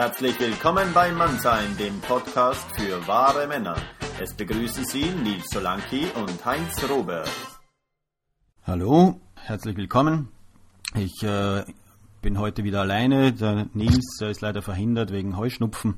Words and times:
Herzlich 0.00 0.38
willkommen 0.38 0.94
bei 0.94 1.10
Mannsein, 1.10 1.76
dem 1.76 2.00
Podcast 2.00 2.64
für 2.76 3.04
wahre 3.08 3.48
Männer. 3.48 3.74
Es 4.20 4.32
begrüßen 4.32 4.84
Sie 4.84 5.10
Nils 5.10 5.50
Solanki 5.50 6.06
und 6.14 6.44
Heinz 6.44 6.88
Robert. 6.88 7.28
Hallo, 8.62 9.20
herzlich 9.34 9.76
willkommen. 9.76 10.28
Ich 10.94 11.20
äh, 11.24 11.64
bin 12.22 12.38
heute 12.38 12.62
wieder 12.62 12.82
alleine. 12.82 13.32
Der 13.32 13.66
Nils 13.74 14.18
der 14.20 14.30
ist 14.30 14.40
leider 14.40 14.62
verhindert 14.62 15.10
wegen 15.10 15.36
Heuschnupfen. 15.36 15.96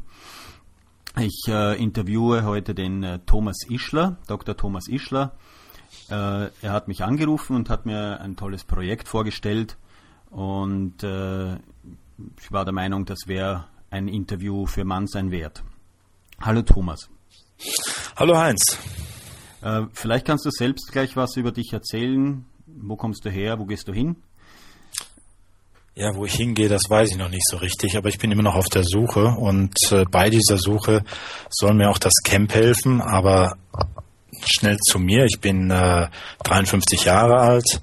Ich 1.19 1.45
äh, 1.49 1.79
interviewe 1.79 2.45
heute 2.45 2.75
den 2.75 3.03
äh, 3.03 3.19
Thomas 3.27 3.59
Ischler, 3.69 4.17
Dr. 4.29 4.57
Thomas 4.57 4.89
Ischler. 4.89 5.37
Äh, 6.09 6.49
er 6.63 6.73
hat 6.73 6.89
mich 6.89 7.05
angerufen 7.05 7.55
und 7.55 7.69
hat 7.69 7.85
mir 7.85 8.19
ein 8.23 8.37
tolles 8.37 8.65
Projekt 8.65 9.09
vorgestellt 9.09 9.77
und 10.31 11.05
äh, 11.05 11.57
ich 12.41 12.51
war 12.51 12.65
der 12.65 12.73
Meinung, 12.73 13.05
das 13.05 13.27
wäre 13.27 13.67
ein 13.91 14.09
Interview 14.09 14.67
für 14.67 14.85
Mann 14.85 15.07
sein 15.07 15.31
wert. 15.31 15.63
Hallo 16.41 16.63
Thomas. 16.63 17.09
Hallo 18.17 18.39
Heinz. 18.39 18.79
Äh, 19.63 19.83
vielleicht 19.93 20.27
kannst 20.27 20.47
du 20.47 20.51
selbst 20.51 20.91
gleich 20.93 21.17
was 21.17 21.37
über 21.37 21.53
dich 21.53 21.73
erzählen. 21.73 22.47
Wo 22.67 22.97
kommst 22.97 23.25
du 23.25 23.31
her? 23.31 23.59
Wo 23.59 23.67
gehst 23.67 23.89
du 23.89 23.93
hin? 23.93 24.17
Ja, 25.97 26.15
wo 26.15 26.25
ich 26.25 26.35
hingehe, 26.35 26.69
das 26.69 26.89
weiß 26.89 27.11
ich 27.11 27.17
noch 27.19 27.29
nicht 27.29 27.47
so 27.47 27.57
richtig, 27.59 27.97
aber 27.97 28.09
ich 28.09 28.19
bin 28.19 28.31
immer 28.31 28.45
noch 28.45 28.55
auf 28.55 28.69
der 28.69 28.85
Suche 28.85 29.27
und 29.27 29.75
äh, 29.91 30.05
bei 30.05 30.31
dieser 30.31 30.57
Suche 30.57 31.05
soll 31.51 31.75
mir 31.75 31.91
auch 31.91 31.99
das 31.99 32.15
Camp 32.25 32.55
helfen, 32.55 33.03
aber 33.03 33.59
schnell 34.47 34.79
zu 34.79 34.99
mir. 34.99 35.27
Ich 35.27 35.41
bin 35.41 35.71
äh, 35.71 36.09
53 36.45 37.05
Jahre 37.05 37.41
alt, 37.41 37.83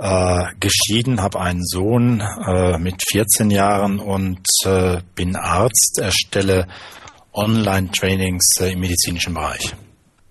äh, 0.00 0.44
geschieden, 0.58 1.20
habe 1.20 1.40
einen 1.40 1.62
Sohn 1.62 2.20
äh, 2.20 2.78
mit 2.78 3.02
14 3.10 3.50
Jahren 3.50 3.98
und 3.98 4.40
äh, 4.64 5.02
bin 5.14 5.36
Arzt, 5.36 5.98
erstelle 6.00 6.66
Online-Trainings 7.32 8.60
äh, 8.60 8.72
im 8.72 8.80
medizinischen 8.80 9.34
Bereich. 9.34 9.74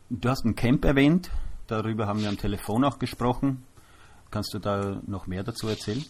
Du 0.10 0.28
hast 0.28 0.44
ein 0.44 0.56
Camp 0.56 0.84
erwähnt, 0.86 1.30
darüber 1.68 2.08
haben 2.08 2.22
wir 2.22 2.30
am 2.30 2.38
Telefon 2.38 2.84
auch 2.84 2.98
gesprochen. 2.98 3.64
Kannst 4.32 4.54
du 4.54 4.60
da 4.60 5.02
noch 5.06 5.28
mehr 5.28 5.44
dazu 5.44 5.68
erzählen? 5.68 6.04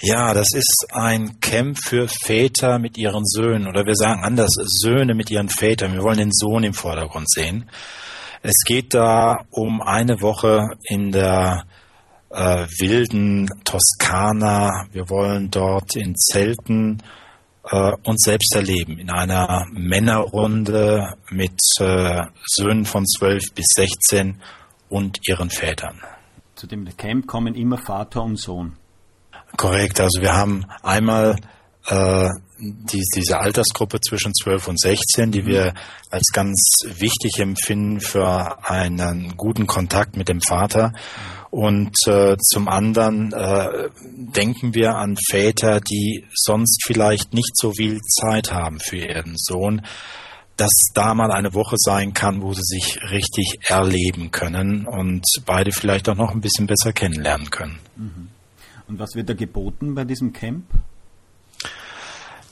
Ja, 0.00 0.34
das 0.34 0.52
ist 0.54 0.86
ein 0.92 1.40
Camp 1.40 1.78
für 1.82 2.06
Väter 2.08 2.78
mit 2.78 2.96
ihren 2.96 3.24
Söhnen 3.24 3.66
oder 3.66 3.86
wir 3.86 3.94
sagen 3.96 4.22
anders, 4.22 4.50
Söhne 4.64 5.14
mit 5.14 5.30
ihren 5.30 5.48
Vätern. 5.48 5.94
Wir 5.94 6.02
wollen 6.02 6.18
den 6.18 6.32
Sohn 6.32 6.62
im 6.62 6.74
Vordergrund 6.74 7.28
sehen. 7.28 7.68
Es 8.42 8.62
geht 8.66 8.92
da 8.94 9.46
um 9.50 9.80
eine 9.80 10.20
Woche 10.20 10.76
in 10.84 11.10
der 11.10 11.64
äh, 12.34 12.66
wilden 12.78 13.48
Toskana. 13.64 14.86
Wir 14.92 15.08
wollen 15.08 15.50
dort 15.50 15.96
in 15.96 16.16
Zelten 16.16 17.02
äh, 17.64 17.92
uns 18.02 18.22
selbst 18.24 18.54
erleben, 18.54 18.98
in 18.98 19.10
einer 19.10 19.66
Männerrunde 19.70 21.14
mit 21.30 21.58
äh, 21.78 22.22
Söhnen 22.46 22.84
von 22.84 23.06
12 23.06 23.54
bis 23.54 23.66
16 23.74 24.40
und 24.88 25.20
ihren 25.28 25.50
Vätern. 25.50 26.00
Zu 26.54 26.66
dem 26.66 26.84
Camp 26.96 27.26
kommen 27.26 27.54
immer 27.54 27.78
Vater 27.78 28.22
und 28.22 28.38
Sohn. 28.38 28.76
Korrekt, 29.56 30.00
also 30.00 30.20
wir 30.20 30.34
haben 30.34 30.64
einmal 30.82 31.36
äh, 31.86 32.28
die, 32.58 33.02
diese 33.14 33.38
Altersgruppe 33.38 34.00
zwischen 34.00 34.32
12 34.34 34.68
und 34.68 34.80
16, 34.80 35.32
die 35.32 35.46
wir 35.46 35.74
als 36.10 36.30
ganz 36.32 36.80
wichtig 36.98 37.38
empfinden 37.38 38.00
für 38.00 38.64
einen 38.68 39.36
guten 39.36 39.66
Kontakt 39.66 40.16
mit 40.16 40.28
dem 40.28 40.40
Vater. 40.40 40.92
Und 41.50 41.94
äh, 42.06 42.36
zum 42.38 42.68
anderen 42.68 43.32
äh, 43.32 43.90
denken 44.16 44.74
wir 44.74 44.96
an 44.96 45.16
Väter, 45.30 45.80
die 45.80 46.26
sonst 46.34 46.82
vielleicht 46.84 47.32
nicht 47.32 47.56
so 47.56 47.72
viel 47.72 48.00
Zeit 48.00 48.52
haben 48.52 48.80
für 48.80 48.96
ihren 48.96 49.34
Sohn, 49.36 49.82
dass 50.56 50.72
da 50.94 51.14
mal 51.14 51.32
eine 51.32 51.54
Woche 51.54 51.76
sein 51.78 52.14
kann, 52.14 52.42
wo 52.42 52.54
sie 52.54 52.62
sich 52.62 52.98
richtig 53.10 53.58
erleben 53.62 54.30
können 54.30 54.86
und 54.86 55.24
beide 55.46 55.72
vielleicht 55.72 56.08
auch 56.08 56.16
noch 56.16 56.32
ein 56.32 56.40
bisschen 56.40 56.66
besser 56.66 56.92
kennenlernen 56.92 57.50
können. 57.50 57.78
Mhm. 57.96 58.28
Und 58.86 58.98
was 58.98 59.14
wird 59.14 59.28
da 59.28 59.34
geboten 59.34 59.94
bei 59.94 60.04
diesem 60.04 60.32
Camp? 60.32 60.64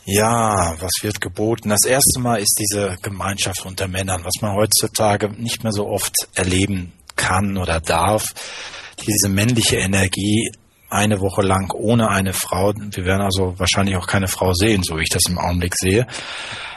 Ja, 0.04 0.74
was 0.80 0.90
wird 1.02 1.20
geboten? 1.20 1.68
Das 1.68 1.84
erste 1.86 2.20
Mal 2.20 2.40
ist 2.40 2.56
diese 2.58 2.96
Gemeinschaft 3.02 3.64
unter 3.64 3.86
Männern, 3.86 4.24
was 4.24 4.40
man 4.40 4.54
heutzutage 4.54 5.28
nicht 5.30 5.62
mehr 5.62 5.72
so 5.72 5.86
oft 5.86 6.14
erleben 6.34 6.92
kann 7.14 7.56
oder 7.56 7.80
darf. 7.80 8.24
Diese 9.06 9.28
männliche 9.28 9.76
Energie 9.76 10.50
eine 10.90 11.20
Woche 11.20 11.42
lang 11.42 11.72
ohne 11.72 12.10
eine 12.10 12.32
Frau. 12.32 12.72
Wir 12.74 13.04
werden 13.04 13.22
also 13.22 13.58
wahrscheinlich 13.58 13.96
auch 13.96 14.06
keine 14.06 14.28
Frau 14.28 14.52
sehen, 14.52 14.82
so 14.82 14.98
wie 14.98 15.02
ich 15.02 15.08
das 15.08 15.22
im 15.28 15.38
Augenblick 15.38 15.74
sehe. 15.76 16.06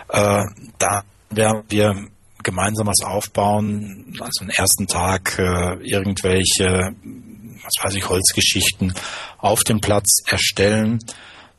Äh, 0.09 0.43
da 0.77 1.03
werden 1.31 1.63
wir 1.67 1.95
gemeinsam 2.43 2.87
was 2.87 3.03
aufbauen. 3.03 4.15
Also 4.19 4.45
den 4.45 4.51
ersten 4.51 4.87
Tag 4.87 5.37
äh, 5.39 5.75
irgendwelche 5.81 6.93
was 7.65 7.83
weiß 7.83 7.95
ich, 7.95 8.07
Holzgeschichten 8.07 8.93
auf 9.37 9.61
dem 9.61 9.81
Platz 9.81 10.19
erstellen. 10.27 10.99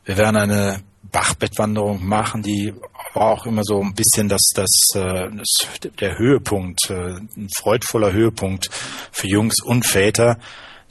Wir 0.05 0.17
werden 0.17 0.37
eine 0.37 0.81
Bachbettwanderung 1.11 2.05
machen, 2.05 2.43
die 2.43 2.73
war 3.13 3.31
auch 3.31 3.45
immer 3.45 3.63
so 3.63 3.81
ein 3.81 3.93
bisschen 3.93 4.29
das, 4.29 4.41
das, 4.53 4.69
äh, 4.95 5.29
das 5.35 5.89
der 5.99 6.17
Höhepunkt, 6.17 6.89
äh, 6.89 7.17
ein 7.17 7.49
freudvoller 7.57 8.11
Höhepunkt 8.11 8.69
für 9.11 9.27
Jungs 9.27 9.61
und 9.63 9.85
Väter. 9.85 10.37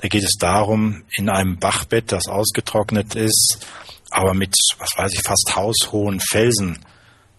Da 0.01 0.09
geht 0.09 0.25
es 0.25 0.37
darum, 0.39 1.05
in 1.17 1.29
einem 1.29 1.59
Bachbett, 1.59 2.13
das 2.13 2.29
ausgetrocknet 2.29 3.15
ist, 3.15 3.67
aber 4.11 4.35
mit, 4.35 4.55
was 4.79 4.91
weiß 4.97 5.13
ich, 5.15 5.23
fast 5.23 5.55
haushohen 5.57 6.21
Felsen 6.21 6.79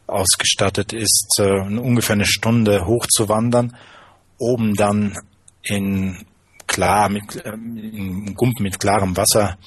ausgestattet 0.08 0.94
ist, 0.94 1.36
äh, 1.40 1.60
ungefähr 1.60 2.14
eine 2.16 2.26
Stunde 2.26 2.86
hoch 2.86 3.06
zu 3.08 3.30
wandern, 3.30 3.76
oben 4.38 4.74
dann 4.76 5.18
in 5.64 6.26
klar, 6.66 7.10
mit, 7.10 7.36
im 7.36 8.36
Gumpen 8.36 8.64
mit 8.64 8.80
klarem 8.80 9.16
Wasser 9.18 9.58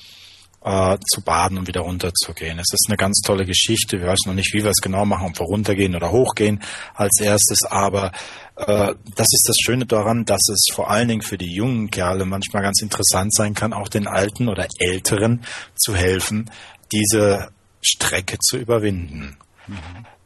äh, 0.63 0.99
zu 1.11 1.23
baden 1.23 1.59
und 1.59 1.69
wieder 1.69 1.81
runterzugehen. 1.81 2.59
Es 2.59 2.73
ist 2.73 2.87
eine 2.89 2.97
ganz 2.97 3.21
tolle 3.25 3.47
Geschichte. 3.47 4.01
Wir 4.01 4.09
wissen 4.09 4.29
noch 4.29 4.35
nicht, 4.35 4.53
wie 4.53 4.63
wir 4.63 4.71
es 4.71 4.83
genau 4.83 5.05
machen, 5.05 5.29
ob 5.29 5.39
wir 5.39 5.47
runtergehen 5.47 5.97
oder 5.97 6.13
hochgehen 6.13 6.61
als 6.95 7.19
erstes, 7.21 7.63
aber 7.65 8.13
äh, 8.57 8.95
das 9.17 9.27
ist 9.33 9.45
das 9.49 9.57
Schöne 9.63 9.87
daran, 9.87 10.25
dass 10.25 10.49
es 10.49 10.67
vor 10.73 10.91
allen 10.91 11.09
Dingen 11.09 11.23
für 11.23 11.39
die 11.39 11.55
jungen 11.55 11.91
Kerle 11.91 12.27
manchmal 12.27 12.63
ganz 12.63 12.83
interessant 12.83 13.35
sein 13.35 13.55
kann, 13.55 13.73
auch 13.73 13.89
den 13.89 14.07
Alten 14.07 14.49
oder 14.49 14.67
Älteren 14.79 15.45
zu 15.77 15.95
helfen, 15.95 16.51
diese 16.93 17.51
Strecke 17.81 18.39
zu 18.39 18.59
überwinden. 18.59 19.39
Mhm. 19.67 19.77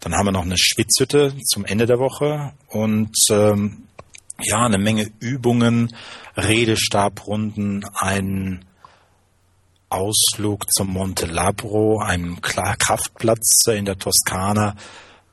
Dann 0.01 0.15
haben 0.15 0.27
wir 0.27 0.33
noch 0.33 0.45
eine 0.45 0.59
Schwitzhütte 0.59 1.35
zum 1.45 1.65
Ende 1.65 1.87
der 1.87 1.99
Woche 1.99 2.53
und 2.69 3.17
ähm, 3.31 3.85
ja, 4.41 4.67
eine 4.67 4.79
Menge 4.79 5.11
Übungen, 5.21 5.95
Redestabrunden, 6.37 7.87
ein 7.95 8.65
Ausflug 9.95 10.71
zum 10.73 10.93
Monte 10.93 11.27
Labro, 11.27 12.01
einem 12.01 12.41
Kraftplatz 12.41 13.65
in 13.69 13.85
der 13.85 13.99
Toskana, 13.99 14.75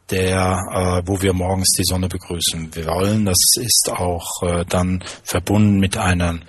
der, 0.10 0.60
äh, 0.72 1.08
wo 1.08 1.22
wir 1.22 1.34
morgens 1.34 1.70
die 1.78 1.84
Sonne 1.84 2.08
begrüßen 2.08 2.76
wollen. 2.76 3.26
Das 3.26 3.40
ist 3.56 3.90
auch 3.92 4.44
äh, 4.44 4.66
dann 4.66 5.04
verbunden 5.24 5.80
mit 5.80 5.98
einer 5.98 6.40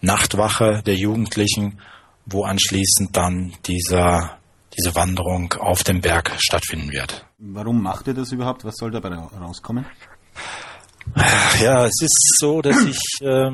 Nachtwache 0.00 0.82
der 0.84 0.94
Jugendlichen, 0.96 1.80
wo 2.26 2.44
anschließend 2.44 3.16
dann 3.16 3.54
dieser, 3.66 4.38
diese 4.76 4.94
Wanderung 4.94 5.52
auf 5.54 5.84
dem 5.84 6.00
Berg 6.00 6.32
stattfinden 6.38 6.90
wird. 6.90 7.24
Warum 7.38 7.82
macht 7.82 8.06
ihr 8.08 8.14
das 8.14 8.32
überhaupt? 8.32 8.64
Was 8.64 8.76
soll 8.76 8.90
dabei 8.90 9.10
rauskommen? 9.10 9.86
Ja, 11.60 11.84
es 11.84 12.02
ist 12.02 12.36
so, 12.38 12.60
dass 12.60 12.82
ich 12.82 12.98
äh, 13.20 13.50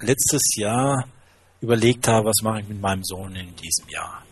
letztes 0.00 0.42
Jahr 0.56 1.04
überlegt 1.60 2.08
habe, 2.08 2.26
was 2.26 2.42
mache 2.42 2.60
ich 2.60 2.68
mit 2.68 2.80
meinem 2.80 3.02
Sohn 3.04 3.34
in 3.34 3.54
diesem 3.56 3.88
Jahr. 3.88 4.22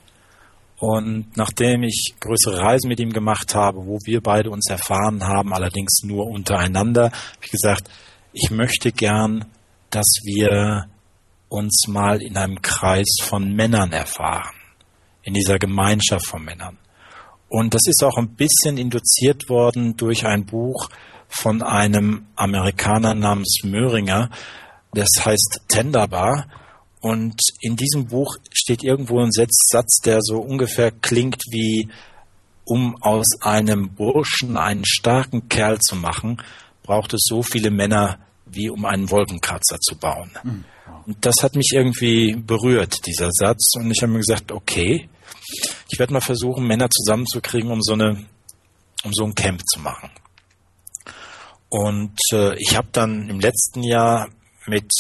Und 0.79 1.37
nachdem 1.37 1.83
ich 1.85 2.15
größere 2.21 2.59
Reisen 2.59 2.89
mit 2.89 3.01
ihm 3.01 3.13
gemacht 3.13 3.55
habe, 3.55 3.87
wo 3.87 3.99
wir 4.05 4.21
beide 4.21 4.51
uns 4.51 4.69
erfahren 4.69 5.25
haben, 5.25 5.55
allerdings 5.55 6.03
nur 6.03 6.27
untereinander, 6.27 7.05
habe 7.05 7.45
ich 7.45 7.51
gesagt, 7.51 7.89
ich 8.33 8.51
möchte 8.51 8.93
gern, 8.93 9.47
dass 9.91 10.19
wir 10.25 10.87
uns 11.49 11.87
mal 11.89 12.21
in 12.21 12.37
einem 12.37 12.61
Kreis 12.61 13.17
von 13.23 13.55
Männern 13.55 13.93
erfahren, 13.93 14.55
in 15.23 15.33
dieser 15.33 15.59
Gemeinschaft 15.59 16.27
von 16.27 16.45
Männern. 16.45 16.77
Und 17.49 17.73
das 17.73 17.87
ist 17.87 18.03
auch 18.05 18.19
ein 18.19 18.35
bisschen 18.35 18.77
induziert 18.77 19.49
worden 19.49 19.97
durch 19.97 20.27
ein 20.27 20.45
Buch 20.45 20.91
von 21.29 21.63
einem 21.63 22.27
Amerikaner 22.37 23.15
namens 23.15 23.61
Möhringer, 23.63 24.31
das 24.93 25.09
heißt 25.25 25.63
Tenderbar. 25.69 26.47
Und 27.01 27.41
in 27.61 27.77
diesem 27.77 28.07
Buch 28.07 28.37
steht 28.53 28.83
irgendwo 28.83 29.21
ein 29.21 29.31
Satz, 29.31 30.01
der 30.05 30.19
so 30.23 30.39
ungefähr 30.39 30.91
klingt 30.91 31.43
wie, 31.51 31.89
um 32.65 33.01
aus 33.01 33.27
einem 33.41 33.91
Burschen 33.95 34.57
einen 34.57 34.85
starken 34.85 35.49
Kerl 35.49 35.79
zu 35.79 35.95
machen, 35.95 36.43
braucht 36.83 37.15
es 37.15 37.23
so 37.25 37.43
viele 37.43 37.71
Männer 37.71 38.19
wie 38.47 38.71
um 38.71 38.85
einen 38.85 39.11
Wolkenkratzer 39.11 39.79
zu 39.81 39.97
bauen. 39.97 40.31
Mhm. 40.43 40.65
Und 41.07 41.25
das 41.25 41.37
hat 41.43 41.55
mich 41.55 41.71
irgendwie 41.73 42.35
berührt, 42.35 43.07
dieser 43.07 43.31
Satz. 43.31 43.75
Und 43.77 43.91
ich 43.91 44.03
habe 44.03 44.13
mir 44.13 44.19
gesagt, 44.19 44.51
okay, 44.51 45.09
ich 45.89 45.99
werde 45.99 46.13
mal 46.13 46.21
versuchen, 46.21 46.67
Männer 46.67 46.89
zusammenzukriegen, 46.91 47.71
um 47.71 47.83
so 47.83 47.93
eine, 47.93 48.27
um 49.05 49.13
so 49.13 49.25
ein 49.25 49.35
Camp 49.35 49.63
zu 49.67 49.81
machen. 49.81 50.11
Und 51.69 52.19
äh, 52.33 52.57
ich 52.59 52.77
habe 52.77 52.89
dann 52.93 53.29
im 53.29 53.41
letzten 53.41 53.83
Jahr 53.83 54.29
mit 54.67 54.91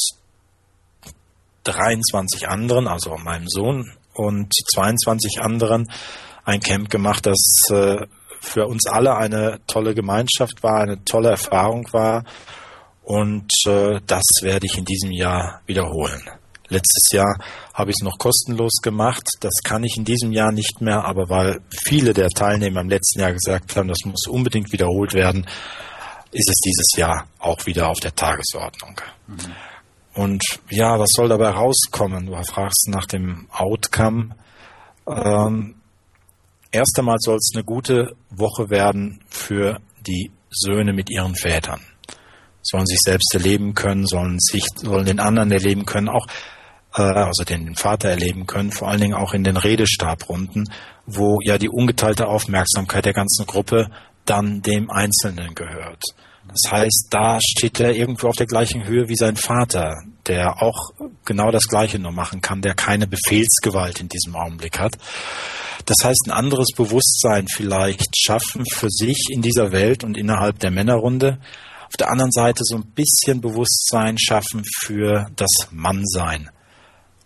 23 1.67 2.49
anderen, 2.49 2.89
also 2.89 3.17
meinem 3.17 3.49
Sohn 3.49 3.93
und 4.15 4.53
22 4.73 5.41
anderen, 5.41 5.91
ein 6.45 6.61
Camp 6.61 6.91
gemacht, 6.91 7.27
das 7.27 7.37
äh, 7.71 8.07
für 8.41 8.67
uns 8.67 8.87
alle 8.87 9.17
eine 9.17 9.61
tolle 9.67 9.95
Gemeinschaft 9.95 10.63
war, 10.63 10.81
eine 10.81 11.05
tolle 11.05 11.31
Erfahrung 11.31 11.87
war. 11.93 12.25
Und 13.03 13.53
äh, 13.67 14.01
das 14.07 14.25
werde 14.43 14.67
ich 14.67 14.79
in 14.79 14.85
diesem 14.85 15.13
Jahr 15.13 15.61
wiederholen. 15.67 16.23
Letztes 16.69 17.13
Jahr 17.13 17.39
habe 17.75 17.91
ich 17.91 17.97
es 18.01 18.05
noch 18.05 18.19
kostenlos 18.19 18.81
gemacht. 18.83 19.29
Das 19.41 19.53
kann 19.62 19.85
ich 19.85 19.97
in 19.97 20.05
diesem 20.05 20.33
Jahr 20.33 20.51
nicht 20.51 20.81
mehr, 20.81 21.05
aber 21.05 21.29
weil 21.29 21.61
viele 21.87 22.12
der 22.12 22.29
Teilnehmer 22.29 22.81
im 22.81 22.89
letzten 22.89 23.21
Jahr 23.21 23.33
gesagt 23.33 23.77
haben, 23.77 23.89
das 23.89 24.05
muss 24.05 24.27
unbedingt 24.27 24.73
wiederholt 24.73 25.15
werden, 25.15 25.47
ist 26.33 26.49
es 26.49 26.61
dieses 26.65 26.97
Jahr 26.97 27.29
auch 27.39 27.65
wieder 27.67 27.89
auf 27.89 28.01
der 28.01 28.15
Tagesordnung. 28.15 29.01
Mhm. 29.29 29.55
Und 30.17 30.43
ja, 30.71 30.99
was 30.99 31.11
soll 31.15 31.29
dabei 31.29 31.51
rauskommen? 31.51 32.27
Du 32.27 32.43
fragst 32.45 32.89
nach 32.89 33.05
dem 33.05 33.49
Outcome. 33.53 34.35
Ähm, 35.07 35.75
erst 36.71 36.99
einmal 36.99 37.19
soll 37.19 37.37
es 37.37 37.51
eine 37.55 37.65
gute 37.65 38.17
Woche 38.31 38.71
werden 38.71 39.21
für 39.29 39.79
die 40.07 40.33
Söhne 40.51 40.95
mit 40.95 41.11
ihren 41.11 41.35
Vätern. 41.35 41.81
Sollen 42.63 42.87
sich 42.87 42.99
selbst 43.01 43.31
erleben 43.35 43.75
können, 43.75 44.07
sollen 44.07 44.39
sich, 44.41 44.65
sollen 44.77 45.05
den 45.05 45.21
anderen 45.21 45.53
erleben 45.53 45.85
können, 45.85 46.09
auch 46.09 46.27
äh, 46.95 47.03
also 47.03 47.45
den 47.45 47.75
Vater 47.75 48.09
erleben 48.09 48.47
können, 48.47 48.73
vor 48.73 48.89
allen 48.89 49.03
Dingen 49.03 49.15
auch 49.15 49.35
in 49.35 49.45
den 49.45 49.59
Redestabrunden, 49.59 50.65
wo 51.05 51.41
ja 51.45 51.59
die 51.59 51.69
ungeteilte 51.69 52.27
Aufmerksamkeit 52.27 53.05
der 53.05 53.12
ganzen 53.12 53.45
Gruppe 53.45 53.91
dann 54.25 54.62
dem 54.62 54.91
Einzelnen 54.91 55.55
gehört. 55.55 56.03
Das 56.49 56.73
heißt, 56.73 57.09
da 57.11 57.39
steht 57.41 57.81
er 57.81 57.95
irgendwo 57.95 58.29
auf 58.29 58.37
der 58.37 58.47
gleichen 58.47 58.85
Höhe 58.85 59.09
wie 59.09 59.17
sein 59.17 59.37
Vater, 59.37 60.03
der 60.27 60.63
auch 60.63 60.93
genau 61.25 61.51
das 61.51 61.65
Gleiche 61.65 61.99
nur 61.99 62.13
machen 62.13 62.41
kann, 62.41 62.63
der 62.63 62.75
keine 62.75 63.07
Befehlsgewalt 63.07 64.01
in 64.01 64.09
diesem 64.09 64.35
Augenblick 64.35 64.79
hat. 64.79 64.97
Das 65.85 65.97
heißt, 66.03 66.23
ein 66.27 66.33
anderes 66.33 66.69
Bewusstsein 66.77 67.47
vielleicht 67.49 68.17
schaffen 68.17 68.65
für 68.67 68.91
sich 68.91 69.27
in 69.31 69.43
dieser 69.43 69.71
Welt 69.73 70.03
und 70.03 70.17
innerhalb 70.17 70.59
der 70.59 70.71
Männerrunde. 70.71 71.39
Auf 71.87 71.97
der 71.97 72.11
anderen 72.11 72.33
Seite 72.33 72.63
so 72.65 72.77
ein 72.77 72.87
bisschen 72.87 73.41
Bewusstsein 73.41 74.19
schaffen 74.19 74.65
für 74.83 75.27
das 75.37 75.69
Mannsein 75.71 76.51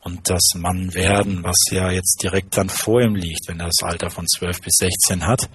und 0.02 0.28
das 0.28 0.52
Mannwerden, 0.54 1.42
was 1.42 1.56
ja 1.70 1.90
jetzt 1.90 2.22
direkt 2.22 2.56
dann 2.56 2.68
vor 2.68 3.00
ihm 3.00 3.14
liegt, 3.14 3.48
wenn 3.48 3.60
er 3.60 3.66
das 3.66 3.82
Alter 3.82 4.10
von 4.10 4.26
12 4.26 4.60
bis 4.60 4.74
16 4.78 5.26
hat. 5.26 5.48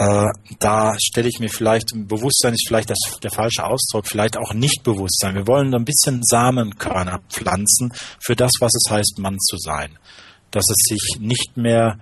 Äh, 0.00 0.32
da 0.58 0.94
stelle 0.98 1.28
ich 1.28 1.40
mir 1.40 1.50
vielleicht, 1.50 1.90
Bewusstsein 1.94 2.54
ist 2.54 2.64
vielleicht 2.66 2.88
das, 2.88 2.98
der 3.22 3.30
falsche 3.30 3.64
Ausdruck, 3.66 4.06
vielleicht 4.06 4.38
auch 4.38 4.54
nicht 4.54 4.82
Bewusstsein. 4.82 5.34
Wir 5.34 5.46
wollen 5.46 5.74
ein 5.74 5.84
bisschen 5.84 6.22
Samenkörner 6.22 7.20
pflanzen 7.28 7.92
für 8.18 8.34
das, 8.34 8.50
was 8.60 8.72
es 8.74 8.90
heißt, 8.90 9.18
Mann 9.18 9.36
zu 9.38 9.58
sein. 9.58 9.98
Dass 10.52 10.64
es 10.70 10.88
sich 10.88 11.20
nicht 11.20 11.58
mehr 11.58 11.98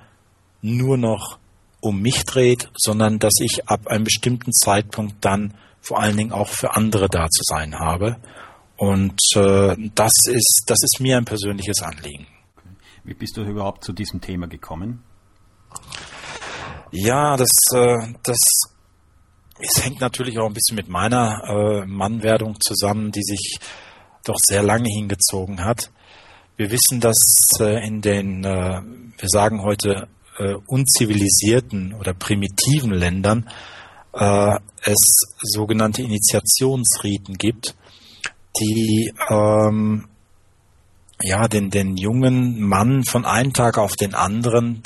nur 0.62 0.96
noch 0.96 1.38
um 1.80 2.00
mich 2.00 2.24
dreht, 2.24 2.70
sondern 2.76 3.18
dass 3.18 3.34
ich 3.40 3.66
ab 3.66 3.88
einem 3.88 4.04
bestimmten 4.04 4.52
Zeitpunkt 4.52 5.16
dann 5.24 5.54
vor 5.80 5.98
allen 5.98 6.16
Dingen 6.16 6.32
auch 6.32 6.48
für 6.48 6.76
andere 6.76 7.08
da 7.08 7.28
zu 7.28 7.42
sein 7.42 7.80
habe. 7.80 8.16
Und 8.76 9.20
äh, 9.34 9.74
das 9.96 10.12
ist, 10.28 10.62
das 10.66 10.78
ist 10.84 11.00
mir 11.00 11.16
ein 11.16 11.24
persönliches 11.24 11.82
Anliegen. 11.82 12.28
Wie 13.02 13.14
bist 13.14 13.36
du 13.36 13.42
überhaupt 13.42 13.82
zu 13.82 13.92
diesem 13.92 14.20
Thema 14.20 14.46
gekommen? 14.46 15.02
Ja, 16.90 17.37
das, 17.37 17.50
äh, 17.73 18.14
das 18.23 18.38
es 19.61 19.85
hängt 19.85 20.00
natürlich 20.00 20.38
auch 20.38 20.46
ein 20.46 20.55
bisschen 20.55 20.76
mit 20.76 20.88
meiner 20.88 21.43
äh, 21.44 21.87
Mannwerdung 21.87 22.56
zusammen, 22.61 23.11
die 23.11 23.23
sich 23.23 23.58
doch 24.25 24.37
sehr 24.38 24.62
lange 24.62 24.88
hingezogen 24.88 25.64
hat. 25.64 25.90
Wir 26.56 26.70
wissen, 26.70 27.00
dass 27.00 27.19
äh, 27.61 27.85
in 27.87 28.00
den, 28.00 28.44
äh, 28.44 28.81
wir 29.17 29.29
sagen 29.29 29.62
heute, 29.62 30.08
äh, 30.38 30.55
unzivilisierten 30.67 31.94
oder 31.94 32.14
primitiven 32.14 32.93
Ländern 32.93 33.49
äh, 34.12 34.58
es 34.82 35.37
sogenannte 35.41 36.02
Initiationsriten 36.02 37.37
gibt, 37.37 37.75
die 38.61 39.12
ähm, 39.29 40.08
ja 41.20 41.49
den, 41.49 41.70
den 41.70 41.96
jungen 41.96 42.61
Mann 42.61 43.05
von 43.05 43.25
einem 43.25 43.52
Tag 43.52 43.79
auf 43.79 43.96
den 43.96 44.14
anderen 44.14 44.82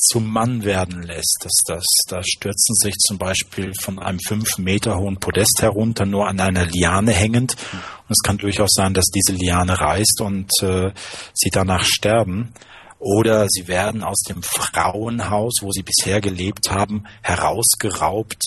zum 0.00 0.30
Mann 0.30 0.64
werden 0.64 1.02
lässt. 1.02 1.38
Das, 1.42 1.52
das, 1.66 1.84
da 2.08 2.22
stürzen 2.22 2.74
sich 2.74 2.94
zum 2.94 3.18
Beispiel 3.18 3.72
von 3.80 3.98
einem 3.98 4.18
fünf 4.20 4.58
Meter 4.58 4.96
hohen 4.96 5.18
Podest 5.18 5.58
herunter, 5.60 6.06
nur 6.06 6.26
an 6.28 6.40
einer 6.40 6.66
Liane 6.66 7.12
hängend. 7.12 7.56
Und 7.72 8.10
es 8.10 8.22
kann 8.22 8.38
durchaus 8.38 8.70
sein, 8.72 8.94
dass 8.94 9.06
diese 9.06 9.32
Liane 9.32 9.78
reißt 9.78 10.20
und 10.20 10.50
äh, 10.62 10.92
sie 11.34 11.50
danach 11.50 11.84
sterben. 11.84 12.52
Oder 12.98 13.46
sie 13.48 13.66
werden 13.66 14.02
aus 14.02 14.20
dem 14.28 14.42
Frauenhaus, 14.42 15.60
wo 15.62 15.70
sie 15.70 15.82
bisher 15.82 16.20
gelebt 16.20 16.70
haben, 16.70 17.06
herausgeraubt 17.22 18.42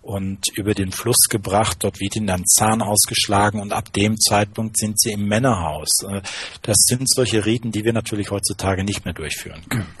und 0.00 0.48
über 0.56 0.72
den 0.72 0.92
Fluss 0.92 1.28
gebracht. 1.28 1.78
Dort 1.80 2.00
wird 2.00 2.16
ihnen 2.16 2.30
ein 2.30 2.46
Zahn 2.46 2.80
ausgeschlagen 2.80 3.60
und 3.60 3.74
ab 3.74 3.92
dem 3.92 4.18
Zeitpunkt 4.18 4.78
sind 4.78 4.98
sie 4.98 5.12
im 5.12 5.26
Männerhaus. 5.26 5.88
Äh, 6.08 6.22
das 6.62 6.76
sind 6.86 7.08
solche 7.10 7.44
Riten, 7.44 7.72
die 7.72 7.84
wir 7.84 7.92
natürlich 7.92 8.30
heutzutage 8.30 8.84
nicht 8.84 9.04
mehr 9.04 9.14
durchführen 9.14 9.62
können. 9.68 9.94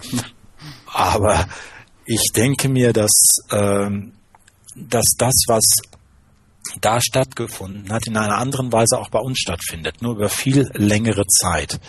Aber 0.92 1.46
ich 2.04 2.32
denke 2.34 2.68
mir, 2.68 2.92
dass, 2.92 3.12
ähm, 3.50 4.12
dass 4.74 5.04
das, 5.18 5.34
was 5.46 5.64
da 6.80 7.00
stattgefunden 7.00 7.92
hat, 7.92 8.06
in 8.06 8.16
einer 8.16 8.38
anderen 8.38 8.72
Weise 8.72 8.98
auch 8.98 9.08
bei 9.08 9.20
uns 9.20 9.38
stattfindet, 9.38 10.02
nur 10.02 10.16
über 10.16 10.28
viel 10.28 10.68
längere 10.74 11.26
Zeit. 11.26 11.80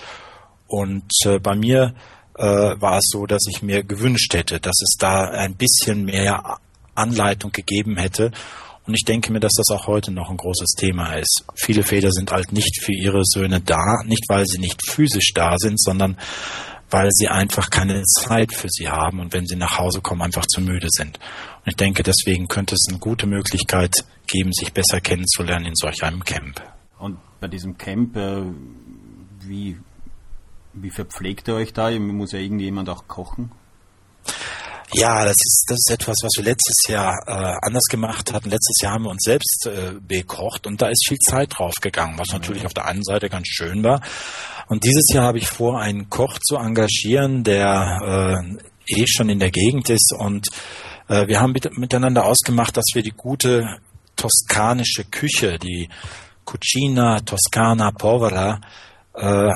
Und 0.67 1.09
äh, 1.25 1.39
bei 1.39 1.55
mir 1.55 1.95
äh, 2.37 2.43
war 2.43 2.97
es 2.97 3.09
so, 3.11 3.25
dass 3.25 3.43
ich 3.49 3.61
mir 3.61 3.83
gewünscht 3.83 4.33
hätte, 4.33 4.59
dass 4.59 4.81
es 4.81 4.95
da 4.97 5.29
ein 5.29 5.55
bisschen 5.55 6.05
mehr 6.05 6.59
Anleitung 6.95 7.51
gegeben 7.51 7.97
hätte. 7.97 8.31
Und 8.85 8.93
ich 8.95 9.05
denke 9.05 9.31
mir, 9.31 9.39
dass 9.39 9.53
das 9.53 9.69
auch 9.69 9.87
heute 9.87 10.11
noch 10.11 10.29
ein 10.29 10.37
großes 10.37 10.71
Thema 10.77 11.13
ist. 11.13 11.43
Viele 11.55 11.83
Väter 11.83 12.11
sind 12.11 12.31
halt 12.31 12.51
nicht 12.51 12.81
für 12.83 12.93
ihre 12.93 13.21
Söhne 13.23 13.61
da, 13.61 14.03
nicht 14.05 14.23
weil 14.29 14.45
sie 14.45 14.57
nicht 14.57 14.81
physisch 14.89 15.31
da 15.33 15.55
sind, 15.57 15.79
sondern 15.79 16.17
weil 16.89 17.09
sie 17.11 17.27
einfach 17.27 17.69
keine 17.69 18.03
Zeit 18.03 18.53
für 18.53 18.67
sie 18.69 18.89
haben 18.89 19.19
und 19.19 19.33
wenn 19.33 19.45
sie 19.45 19.55
nach 19.55 19.77
Hause 19.77 20.01
kommen, 20.01 20.21
einfach 20.21 20.45
zu 20.45 20.61
müde 20.61 20.87
sind. 20.89 21.19
Und 21.65 21.67
ich 21.67 21.75
denke, 21.75 22.03
deswegen 22.03 22.47
könnte 22.47 22.75
es 22.75 22.87
eine 22.89 22.99
gute 22.99 23.27
Möglichkeit 23.27 23.93
geben, 24.27 24.51
sich 24.53 24.73
besser 24.73 25.01
kennenzulernen 25.01 25.65
in 25.65 25.75
solch 25.75 26.03
einem 26.03 26.23
Camp. 26.23 26.61
Und 26.97 27.17
bei 27.39 27.47
diesem 27.47 27.77
Camp, 27.77 28.15
äh, 28.15 28.43
wie, 29.41 29.77
wie 30.73 30.89
verpflegt 30.89 31.47
ihr 31.47 31.55
euch 31.55 31.73
da? 31.73 31.91
Muss 31.91 32.31
ja 32.31 32.39
irgendjemand 32.39 32.89
auch 32.89 33.07
kochen? 33.07 33.51
Ja, 34.93 35.23
das 35.23 35.35
ist, 35.35 35.65
das 35.67 35.77
ist 35.77 35.91
etwas, 35.91 36.15
was 36.23 36.31
wir 36.37 36.45
letztes 36.45 36.87
Jahr 36.87 37.15
äh, 37.27 37.57
anders 37.61 37.83
gemacht 37.83 38.33
hatten. 38.33 38.49
Letztes 38.49 38.81
Jahr 38.81 38.93
haben 38.93 39.03
wir 39.03 39.11
uns 39.11 39.23
selbst 39.23 39.67
äh, 39.67 39.93
bekocht 40.01 40.65
und 40.65 40.81
da 40.81 40.87
ist 40.87 41.05
viel 41.07 41.19
Zeit 41.19 41.53
drauf 41.57 41.75
gegangen, 41.81 42.17
was 42.17 42.29
natürlich 42.29 42.65
auf 42.65 42.73
der 42.73 42.85
einen 42.85 43.03
Seite 43.03 43.29
ganz 43.29 43.47
schön 43.47 43.83
war. 43.83 44.01
Und 44.67 44.83
dieses 44.83 45.13
Jahr 45.13 45.25
habe 45.25 45.37
ich 45.37 45.47
vor, 45.47 45.79
einen 45.79 46.09
Koch 46.09 46.39
zu 46.39 46.55
engagieren, 46.55 47.43
der 47.43 48.41
äh, 48.89 49.01
eh 49.01 49.05
schon 49.07 49.29
in 49.29 49.39
der 49.39 49.51
Gegend 49.51 49.89
ist 49.89 50.11
und 50.17 50.47
äh, 51.07 51.27
wir 51.27 51.39
haben 51.39 51.51
mit, 51.51 51.77
miteinander 51.77 52.25
ausgemacht, 52.25 52.75
dass 52.75 52.85
wir 52.93 53.03
die 53.03 53.13
gute 53.15 53.77
toskanische 54.15 55.05
Küche, 55.05 55.59
die 55.59 55.87
Cucina 56.45 57.19
Toscana 57.19 57.91
Povera, 57.91 58.59
äh, 59.13 59.51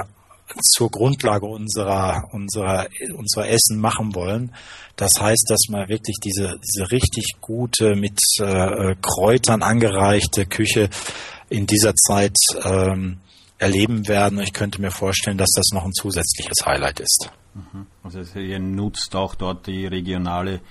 zur 0.62 0.90
Grundlage 0.90 1.46
unserer, 1.46 2.30
unserer, 2.32 2.88
unserer 3.16 3.50
Essen 3.50 3.80
machen 3.80 4.14
wollen. 4.16 4.54
Das 4.96 5.12
heißt, 5.20 5.46
dass 5.50 5.62
man 5.70 5.90
wirklich 5.90 6.18
diese, 6.24 6.60
diese 6.60 6.92
richtig 6.92 7.36
gute, 7.42 7.96
mit 7.96 8.20
äh, 8.40 8.96
Kräutern 9.02 9.64
angereichte 9.64 10.46
Küche 10.46 10.90
in 11.50 11.66
dieser 11.66 11.96
Zeit 11.96 12.36
ähm, 12.64 13.20
erleben 13.58 14.08
werden. 14.08 14.40
Ich 14.40 14.54
könnte 14.54 14.82
mir 14.82 14.92
vorstellen, 14.92 15.38
dass 15.38 15.52
das 15.56 15.70
noch 15.74 15.86
ein 15.86 15.94
zusätzliches 15.94 16.66
Highlight 16.66 17.00
ist. 17.00 17.30
Mhm. 17.54 17.88
Also 18.04 18.40
ihr 18.40 18.60
nutzt 18.60 19.16
auch 19.16 19.36
dort 19.36 19.68
die 19.68 19.86
regionale 19.86 20.62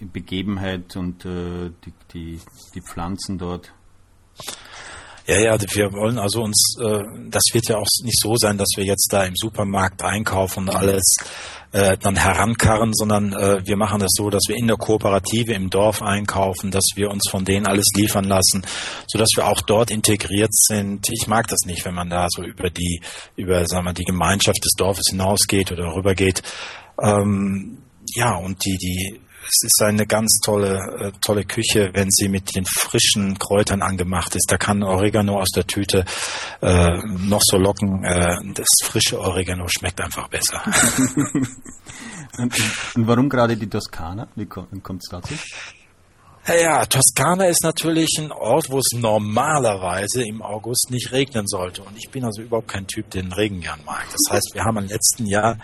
Begebenheit 0.00 0.96
und 0.96 1.24
äh, 1.24 1.70
die, 1.84 1.92
die, 2.12 2.40
die 2.74 2.80
Pflanzen 2.80 3.38
dort. 3.38 3.72
Ja, 5.26 5.38
ja, 5.38 5.58
wir 5.60 5.92
wollen 5.92 6.18
also 6.18 6.42
uns, 6.42 6.76
äh, 6.80 7.02
das 7.28 7.44
wird 7.52 7.68
ja 7.68 7.76
auch 7.76 7.86
nicht 8.02 8.20
so 8.20 8.36
sein, 8.36 8.58
dass 8.58 8.70
wir 8.76 8.84
jetzt 8.84 9.08
da 9.12 9.24
im 9.24 9.36
Supermarkt 9.36 10.02
einkaufen 10.02 10.68
und 10.68 10.74
alles 10.74 11.16
äh, 11.72 11.96
dann 11.98 12.16
herankarren, 12.16 12.92
sondern 12.92 13.32
äh, 13.32 13.64
wir 13.64 13.76
machen 13.76 14.00
das 14.00 14.10
so, 14.14 14.30
dass 14.30 14.42
wir 14.48 14.56
in 14.56 14.66
der 14.66 14.76
Kooperative 14.76 15.52
im 15.52 15.70
Dorf 15.70 16.02
einkaufen, 16.02 16.70
dass 16.70 16.84
wir 16.96 17.10
uns 17.10 17.28
von 17.30 17.44
denen 17.44 17.66
alles 17.66 17.86
liefern 17.94 18.24
lassen, 18.24 18.62
so 19.06 19.18
dass 19.18 19.30
wir 19.36 19.46
auch 19.46 19.60
dort 19.60 19.90
integriert 19.90 20.52
sind. 20.52 21.08
Ich 21.10 21.26
mag 21.28 21.46
das 21.46 21.60
nicht, 21.66 21.84
wenn 21.84 21.94
man 21.94 22.10
da 22.10 22.26
so 22.28 22.42
über 22.42 22.70
die 22.70 23.00
über 23.36 23.66
sagen 23.66 23.84
wir 23.84 23.92
die 23.92 24.04
Gemeinschaft 24.04 24.64
des 24.64 24.72
Dorfes 24.76 25.04
hinausgeht 25.10 25.70
oder 25.70 25.94
rübergeht. 25.94 26.42
Ähm, 27.00 27.78
ja, 28.14 28.34
und 28.34 28.64
die 28.64 28.76
die 28.76 29.20
es 29.42 29.62
ist 29.62 29.82
eine 29.82 30.06
ganz 30.06 30.38
tolle, 30.44 30.78
äh, 31.00 31.12
tolle 31.20 31.44
Küche, 31.44 31.90
wenn 31.94 32.08
sie 32.10 32.28
mit 32.28 32.54
den 32.54 32.64
frischen 32.66 33.38
Kräutern 33.38 33.82
angemacht 33.82 34.34
ist. 34.34 34.46
Da 34.50 34.58
kann 34.58 34.82
Oregano 34.82 35.40
aus 35.40 35.50
der 35.50 35.66
Tüte 35.66 36.04
äh, 36.60 36.98
noch 37.06 37.42
so 37.42 37.56
locken. 37.56 38.04
Äh, 38.04 38.36
das 38.54 38.68
frische 38.84 39.18
Oregano 39.18 39.66
schmeckt 39.68 40.00
einfach 40.00 40.28
besser. 40.28 40.62
und, 42.38 42.54
und, 42.94 43.06
warum 43.08 43.28
gerade 43.28 43.56
die 43.56 43.68
Toskana? 43.68 44.28
Wie 44.36 44.46
kommt 44.46 45.02
es 45.02 45.08
dazu? 45.10 45.34
Ja, 46.52 46.84
Toskana 46.84 47.46
ist 47.46 47.62
natürlich 47.62 48.16
ein 48.18 48.32
Ort, 48.32 48.70
wo 48.70 48.78
es 48.78 48.88
normalerweise 48.92 50.24
im 50.24 50.42
August 50.42 50.90
nicht 50.90 51.12
regnen 51.12 51.46
sollte. 51.46 51.82
Und 51.82 51.96
ich 51.96 52.10
bin 52.10 52.24
also 52.24 52.42
überhaupt 52.42 52.66
kein 52.66 52.88
Typ, 52.88 53.08
der 53.10 53.22
den 53.22 53.32
Regen 53.32 53.60
gern 53.60 53.78
mag. 53.86 54.04
Das 54.10 54.34
heißt, 54.34 54.50
wir 54.54 54.64
haben 54.64 54.78
im 54.78 54.88
letzten 54.88 55.26
Jahr, 55.26 55.58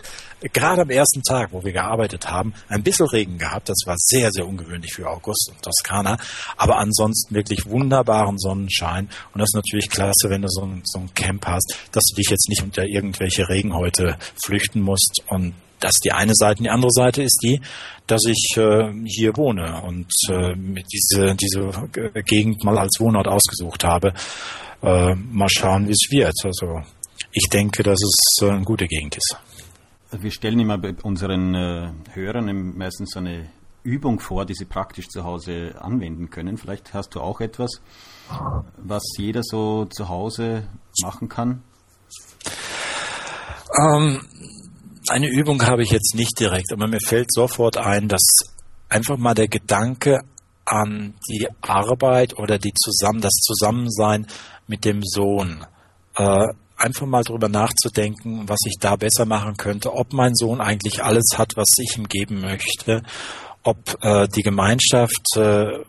gerade 0.52 0.82
am 0.82 0.90
ersten 0.90 1.22
Tag, 1.22 1.52
wo 1.52 1.64
wir 1.64 1.72
gearbeitet 1.72 2.30
haben, 2.30 2.54
ein 2.68 2.84
bisschen 2.84 3.06
Regen 3.06 3.36
gehabt. 3.36 3.68
Das 3.68 3.78
war 3.84 3.96
sehr, 3.98 4.30
sehr 4.30 4.46
ungewöhnlich 4.46 4.92
für 4.92 5.10
August 5.10 5.50
und 5.50 5.60
Toskana. 5.60 6.18
Aber 6.56 6.78
ansonsten 6.78 7.34
wirklich 7.34 7.66
wunderbaren 7.66 8.38
Sonnenschein. 8.38 9.08
Und 9.34 9.40
das 9.40 9.48
ist 9.48 9.56
natürlich 9.56 9.90
klasse, 9.90 10.28
wenn 10.30 10.42
du 10.42 10.48
so 10.48 10.62
ein, 10.62 10.82
so 10.84 11.00
ein 11.00 11.12
Camp 11.14 11.46
hast, 11.46 11.76
dass 11.90 12.04
du 12.10 12.14
dich 12.14 12.30
jetzt 12.30 12.48
nicht 12.48 12.62
unter 12.62 12.84
irgendwelche 12.84 13.48
Regenhäute 13.48 14.18
flüchten 14.44 14.82
musst. 14.82 15.20
Und 15.26 15.54
das 15.80 15.92
ist 15.92 16.04
die 16.04 16.12
eine 16.12 16.34
Seite. 16.34 16.62
Die 16.62 16.70
andere 16.70 16.90
Seite 16.90 17.22
ist 17.22 17.38
die, 17.42 17.60
dass 18.06 18.22
ich 18.26 18.56
äh, 18.56 18.92
hier 19.04 19.36
wohne 19.36 19.82
und 19.82 20.10
äh, 20.28 20.54
diese, 20.92 21.34
diese 21.34 21.88
Gegend 22.24 22.64
mal 22.64 22.78
als 22.78 22.98
Wohnort 23.00 23.28
ausgesucht 23.28 23.84
habe. 23.84 24.14
Äh, 24.82 25.14
mal 25.14 25.48
schauen, 25.48 25.88
wie 25.88 25.92
es 25.92 26.10
wird. 26.10 26.34
Also 26.44 26.82
ich 27.32 27.48
denke, 27.50 27.82
dass 27.82 27.98
es 28.02 28.42
äh, 28.42 28.50
eine 28.50 28.64
gute 28.64 28.86
Gegend 28.86 29.16
ist. 29.16 29.36
Wir 30.12 30.30
stellen 30.30 30.60
immer 30.60 30.78
bei 30.78 30.94
unseren 31.02 31.54
äh, 31.54 31.92
Hörern 32.12 32.76
meistens 32.76 33.10
so 33.12 33.18
eine 33.18 33.50
Übung 33.82 34.18
vor, 34.20 34.44
die 34.44 34.54
sie 34.54 34.64
praktisch 34.64 35.08
zu 35.08 35.24
Hause 35.24 35.74
anwenden 35.80 36.30
können. 36.30 36.56
Vielleicht 36.56 36.92
hast 36.94 37.14
du 37.14 37.20
auch 37.20 37.40
etwas, 37.40 37.80
was 38.76 39.02
jeder 39.16 39.42
so 39.42 39.84
zu 39.86 40.08
Hause 40.08 40.68
machen 41.02 41.28
kann. 41.28 41.62
Ähm, 43.78 44.20
eine 45.08 45.28
Übung 45.28 45.64
habe 45.66 45.82
ich 45.82 45.90
jetzt 45.90 46.14
nicht 46.14 46.38
direkt, 46.38 46.72
aber 46.72 46.86
mir 46.86 47.00
fällt 47.00 47.32
sofort 47.32 47.76
ein, 47.76 48.08
dass 48.08 48.22
einfach 48.88 49.16
mal 49.16 49.34
der 49.34 49.48
Gedanke 49.48 50.20
an 50.64 51.14
die 51.28 51.48
Arbeit 51.60 52.38
oder 52.38 52.58
die 52.58 52.72
zusammen, 52.74 53.20
das 53.20 53.34
Zusammensein 53.34 54.26
mit 54.66 54.84
dem 54.84 55.02
Sohn, 55.04 55.64
äh, 56.16 56.48
einfach 56.76 57.06
mal 57.06 57.22
drüber 57.22 57.48
nachzudenken, 57.48 58.48
was 58.48 58.58
ich 58.66 58.76
da 58.80 58.96
besser 58.96 59.24
machen 59.24 59.56
könnte, 59.56 59.94
ob 59.94 60.12
mein 60.12 60.34
Sohn 60.34 60.60
eigentlich 60.60 61.02
alles 61.02 61.34
hat, 61.36 61.56
was 61.56 61.68
ich 61.78 61.96
ihm 61.96 62.08
geben 62.08 62.40
möchte, 62.40 63.02
ob 63.62 63.96
äh, 64.02 64.28
die 64.28 64.42
Gemeinschaft 64.42 65.36
äh, 65.36 65.84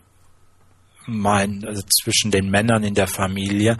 mein, 1.06 1.64
also 1.66 1.82
zwischen 1.82 2.30
den 2.30 2.50
Männern 2.50 2.84
in 2.84 2.94
der 2.94 3.06
Familie 3.06 3.76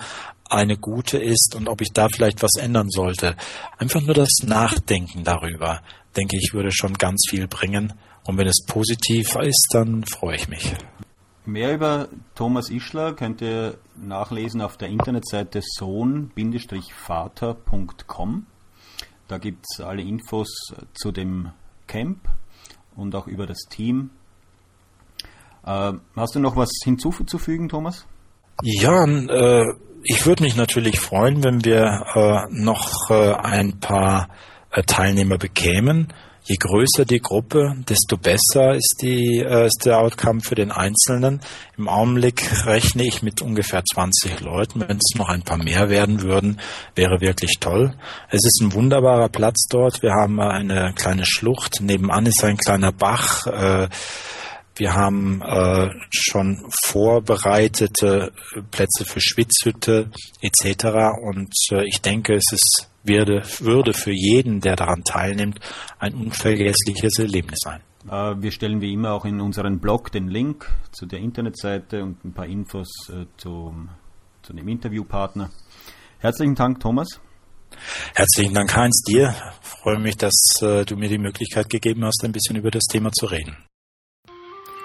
eine 0.49 0.77
gute 0.77 1.19
ist 1.19 1.55
und 1.55 1.69
ob 1.69 1.81
ich 1.81 1.93
da 1.93 2.09
vielleicht 2.09 2.43
was 2.43 2.57
ändern 2.59 2.91
sollte. 2.91 3.37
Einfach 3.79 4.01
nur 4.01 4.15
das 4.15 4.31
Nachdenken 4.45 5.23
darüber, 5.25 5.83
denke 6.17 6.37
ich, 6.37 6.53
würde 6.53 6.73
schon 6.73 6.95
ganz 6.95 7.27
viel 7.29 7.49
bringen. 7.49 7.93
Und 8.27 8.37
wenn 8.37 8.47
es 8.47 8.65
positiv 8.67 9.35
ist, 9.37 9.69
dann 9.73 10.05
freue 10.05 10.37
ich 10.37 10.49
mich. 10.49 10.77
Mehr 11.47 11.75
über 11.75 12.09
Thomas 12.35 12.69
Ischler 12.69 13.15
könnt 13.15 13.41
ihr 13.41 13.79
nachlesen 13.97 14.61
auf 14.61 14.77
der 14.77 14.89
Internetseite 14.89 15.63
sohn-vater.com. 15.63 18.47
Da 19.29 19.39
gibt 19.39 19.65
es 19.71 19.81
alle 19.81 20.03
Infos 20.03 20.75
zu 20.93 21.11
dem 21.11 21.53
Camp 21.87 22.29
und 22.97 23.15
auch 23.15 23.27
über 23.27 23.47
das 23.47 23.61
Team. 23.71 24.11
Äh, 25.65 25.95
hast 26.17 26.35
du 26.35 26.41
noch 26.41 26.57
was 26.57 26.69
hinzuzufügen, 26.85 27.71
Thomas? 27.71 28.05
Ja, 28.63 29.05
äh, 29.05 29.65
ich 30.11 30.25
würde 30.25 30.43
mich 30.43 30.57
natürlich 30.57 31.01
freuen, 31.01 31.45
wenn 31.45 31.67
wir 31.67 32.07
äh, 32.15 32.47
noch 32.51 33.11
äh, 33.11 33.35
ein 33.35 33.79
paar 33.79 34.31
äh, 34.71 34.83
Teilnehmer 34.83 35.37
bekämen. 35.37 36.15
Je 36.45 36.57
größer 36.57 37.05
die 37.05 37.21
Gruppe, 37.21 37.75
desto 37.87 38.17
besser 38.17 38.75
ist, 38.75 39.01
die, 39.03 39.41
äh, 39.41 39.67
ist 39.67 39.85
der 39.85 39.99
Outcome 39.99 40.41
für 40.41 40.55
den 40.55 40.73
Einzelnen. 40.73 41.43
Im 41.77 41.89
Augenblick 41.89 42.65
rechne 42.65 43.05
ich 43.05 43.21
mit 43.21 43.43
ungefähr 43.43 43.83
20 43.85 44.41
Leuten. 44.41 44.81
Wenn 44.81 44.97
es 44.97 45.19
noch 45.19 45.29
ein 45.29 45.43
paar 45.43 45.59
mehr 45.59 45.91
werden 45.91 46.23
würden, 46.23 46.59
wäre 46.95 47.21
wirklich 47.21 47.59
toll. 47.61 47.93
Es 48.31 48.47
ist 48.47 48.63
ein 48.63 48.73
wunderbarer 48.73 49.29
Platz 49.29 49.67
dort. 49.69 50.01
Wir 50.01 50.13
haben 50.13 50.41
eine 50.41 50.95
kleine 50.95 51.27
Schlucht. 51.27 51.83
Nebenan 51.83 52.25
ist 52.25 52.43
ein 52.43 52.57
kleiner 52.57 52.93
Bach. 52.93 53.47
Wir 54.79 54.95
haben 54.95 55.43
äh, 55.43 55.91
schon 56.11 56.65
vorbereitete 56.85 58.33
Plätze 58.71 59.05
für 59.05 59.21
Schwitzhütte 59.21 60.11
etc. 60.41 61.19
Und 61.21 61.53
äh, 61.73 61.85
ich 61.85 62.01
denke, 62.01 62.35
es 62.35 62.53
ist, 62.53 62.89
würde, 63.03 63.43
würde 63.59 63.93
für 63.93 64.13
jeden, 64.13 64.61
der 64.61 64.77
daran 64.77 65.03
teilnimmt, 65.03 65.59
ein 65.99 66.15
unvergessliches 66.15 67.19
Erlebnis 67.19 67.59
sein. 67.65 67.81
Äh, 68.09 68.41
wir 68.41 68.53
stellen 68.53 68.81
wie 68.81 68.93
immer 68.93 69.15
auch 69.15 69.25
in 69.25 69.41
unseren 69.41 69.81
Blog 69.81 70.13
den 70.13 70.29
Link 70.29 70.71
zu 70.93 71.07
der 71.07 71.19
Internetseite 71.19 72.03
und 72.05 72.25
ein 72.25 72.33
paar 72.33 72.47
Infos 72.47 72.89
äh, 73.11 73.27
zum, 73.37 73.89
zu 74.43 74.53
dem 74.53 74.69
Interviewpartner. 74.69 75.51
Herzlichen 76.21 76.55
Dank, 76.55 76.79
Thomas. 76.79 77.21
Herzlichen 78.15 78.55
Dank, 78.55 78.75
Heinz, 78.75 79.03
dir. 79.03 79.35
Ich 79.63 79.69
freue 79.69 79.99
mich, 79.99 80.17
dass 80.17 80.35
äh, 80.63 80.85
du 80.85 80.97
mir 80.97 81.09
die 81.09 81.19
Möglichkeit 81.19 81.69
gegeben 81.69 82.05
hast, 82.05 82.25
ein 82.25 82.33
bisschen 82.33 82.57
über 82.57 82.71
das 82.71 82.85
Thema 82.85 83.11
zu 83.13 83.27
reden. 83.27 83.57